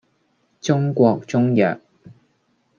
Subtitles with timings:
[0.59, 1.79] 中國中藥